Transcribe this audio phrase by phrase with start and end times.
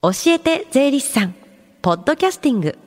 [0.00, 1.34] 教えて税理士さん
[1.82, 2.78] ポッドキャスティング。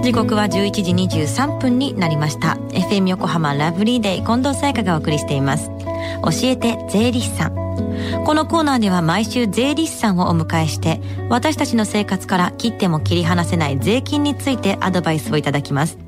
[0.00, 0.92] 時刻は11時
[1.24, 2.56] 23分になりました。
[2.70, 5.72] FM 横浜ラブリーデイ近藤沙耶香がお送りしています。
[6.22, 7.56] 教えて税理士さん。
[8.24, 15.98] このコーナーでは毎週税理士さんをお迎えして私たちの生活から切っても切り離せない税金についてアドバイスをいただきます。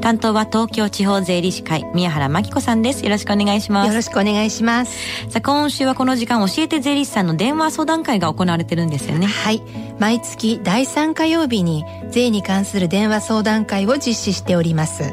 [0.00, 3.04] 担当は東京地方税理士会宮原真紀子さんです。
[3.04, 3.88] よろしくお願いします。
[3.88, 4.92] よろしくお願いします。
[5.30, 9.26] さあ今週はこの時間教えて税理士さんの電話相談会が行われてるんですよね。
[9.26, 9.62] はい。
[9.98, 15.04] 毎月第3火曜日に税に関する電話相談会を実施しております。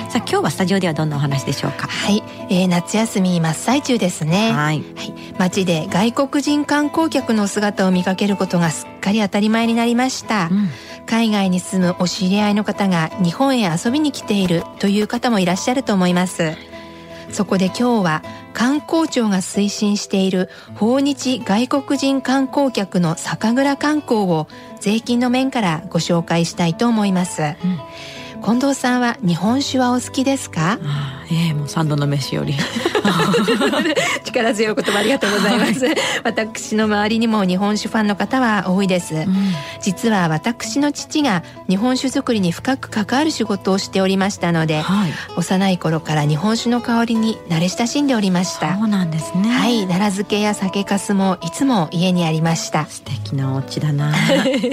[0.09, 1.89] さあ今日はスタジオではどんなお話でしょうか？
[1.89, 4.53] はい、えー、夏休み真っ最中ですね。
[4.53, 4.84] はい。
[4.95, 10.69] はい、街で外国人観光客の姿を見かけることがすっかり当たり前になりました、うん
[11.06, 16.53] 海外に住むお知り合いの方が日本へ遊びに来ているという方もいらっしゃると思います。
[17.31, 18.22] そこで今日は
[18.53, 24.48] 観光庁が推進している訪日外国人観光客の酒蔵観光を
[24.81, 27.42] 税金の面からご紹介したいと思います、
[28.44, 30.78] 近藤さんは日本酒はお好きですか？
[31.33, 32.55] ええもう三度の飯より。
[34.25, 35.86] 力強い言葉ありがとうございます、
[36.25, 39.27] 私の周りにも日本酒ファンの方は多いです、
[39.80, 45.12] 実は私の父が日本酒作りに深く関わる仕事をしておりましたのではい。
[45.36, 48.77] 幼い頃から日本酒の香りに慣れ親しんでおりました。
[48.77, 49.48] そうなんですね。
[49.48, 49.86] はい。
[49.86, 52.86] 奈良漬けや酒粕もいつも家にありました。
[52.86, 54.12] 素敵なお家だな。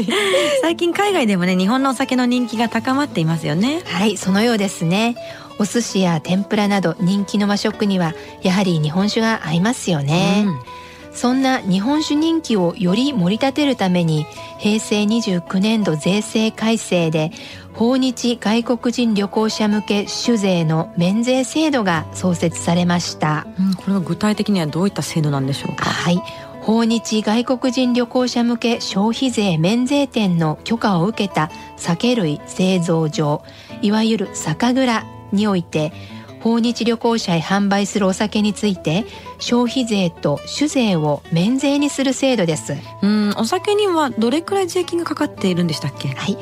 [0.61, 3.81] 最近海外でもね日本のお酒の人気が高まっていますよね。
[3.85, 5.15] はいそのようですね。
[5.61, 11.15] お寿司や天ぷらなど人気の和食にはやはり日本酒が合いますよね、うん。
[11.15, 14.25] そんな日本酒人気をより盛り立てるために
[14.57, 17.31] 平成29年度税制改正で
[17.73, 23.47] 訪日外国人旅行者向け酒税の免税制度が創設されました。
[23.57, 25.85] うん、これは具体的にはどういった制度なんでしょうか？
[25.85, 26.21] はい。
[26.61, 33.43] 訪日外国人旅行者向け消費税免税店の許可を受けた酒類製造場
[33.81, 35.93] いわゆる酒蔵において
[36.41, 39.05] 訪日旅行者へ販売するお酒について
[39.39, 42.73] 消費税と酒税を免税にする制度です。
[43.01, 46.09] うんお酒にはどれくらい税金がかかっているんでしたっけ？
[46.09, 46.37] はい。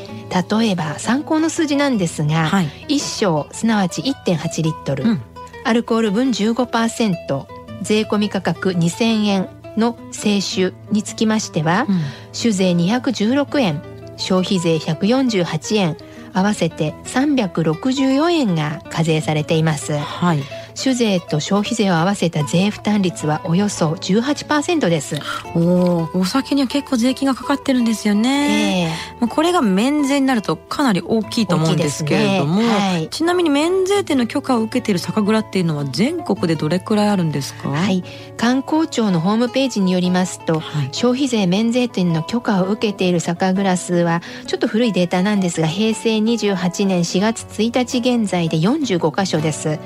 [0.59, 2.69] 例えば参考の数字なんですが、はい。
[2.87, 5.21] 一升すなわち1.8リットル、うん。
[5.63, 7.45] アルコール分15%
[7.81, 11.99] 税込み価格2000円の清酒につきましては、うん。
[12.33, 13.81] 酒税216円
[14.17, 15.97] 消費税148円
[16.33, 19.97] 合わせて364円が課税されています。
[19.97, 20.56] はい。
[20.77, 25.15] 酒税と消費税を合わせた税負担率はおよそ18%です、
[25.55, 37.69] おおお酒には結構税金がかかってるんですよね、えまあこれが免税になるとかなり大きいと思うんですけれども、ねはいちなみに免税店の許可を受けている酒蔵っていうのは全国でどれくらいあるんですか？
[37.69, 38.03] はい、
[38.37, 40.89] 観光庁のホームページによりますと、はい。
[40.91, 49.79] 消費税免税店の許可を受けている酒蔵数はちょっと古いデータなんですが平成28年4月1日現在で45カ所です、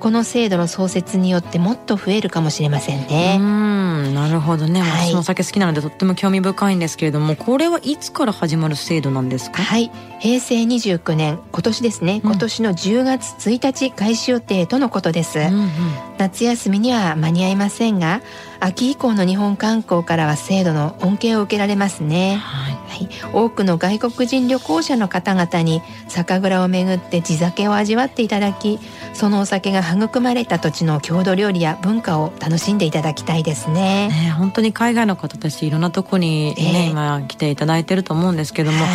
[0.00, 5.08] この制度の創設によってもっと増えるかもしれませんうね、んなるほどね、はい。
[5.08, 9.62] 私もお酒好きなのでとっても興味深いんですけれどもこれはいつから始まる制度なんですか？
[9.62, 9.90] はい。
[10.20, 12.30] 平成29年今年ですね、うん。
[12.30, 15.70] 今年の10月1日開始予定とのことです、うんうん。
[16.18, 18.20] 夏休みには間に合いませんが
[18.60, 22.36] 秋以降の日本観光からは制度の恩恵を受けられますね。
[22.36, 22.78] はい。
[22.88, 28.80] はい、多くの外国人旅行者の方々に酒蔵を巡って地酒を味わっていただき
[29.12, 34.08] そのお酒が育まれた土地の郷土料理や文化を楽しんでいただきたいですね。
[34.08, 36.90] ね、本当に海外の方たちいろんなとこにね、ええ。
[36.90, 38.88] 今来ていただいてると思うんですけども、はい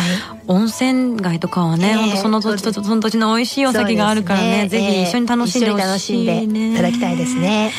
[0.46, 7.72] 温泉街とかはね、ええ本当その土地とその土地の美味しいお酒があるからねぜひ一緒に楽しんでほしい、ね、一緒に楽しんでいただきたいですね。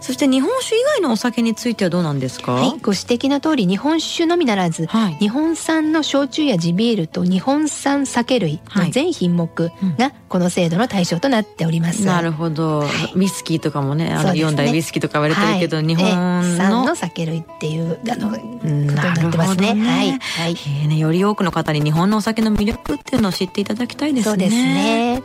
[0.00, 2.52] そして日本酒以外のお酒についてはどうなんですか？
[2.52, 5.14] はい、はい、ご指摘の通り日本酒のみならず、はい。
[5.14, 12.04] 日本産の焼酎や地ビールと日本産酒類の全品目がこの制度の対象となっております。
[12.04, 12.88] なるほど、はい。
[13.14, 14.50] ウイスキーとかもねあのそうですね。
[14.50, 15.86] 四大ウイスキーとか言われてるけど、はい。
[15.86, 19.74] 日本ええ産のの酒類っていうあのことにななってますね。
[19.74, 19.82] ね。
[19.84, 20.10] はい。
[20.12, 20.52] はい。
[20.52, 24.30] えーねより多くの方に日本のお酒の魅力っていうのを知っていただきたいですね。
[24.30, 25.20] そうですね。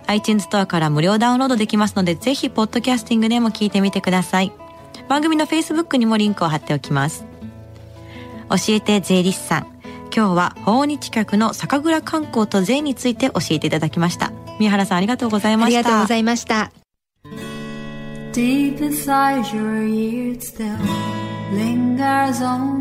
[0.07, 4.51] iTunes ストアから無料ダウンロードできますので、ぜひポッドキャスティングでも聞いてみてください。
[5.07, 7.25] 番組の Facebook にもリンクを貼っておきます。
[8.50, 9.68] 教えて税理士さん。
[10.13, 14.31] 今日は訪日客の酒蔵観光と税について教えていただきました。
[14.60, 15.80] 宮原さんありがとうございました。
[15.80, 16.72] ありがとうございました。
[18.33, 20.78] Deep inside your ears still
[21.54, 22.81] lingers on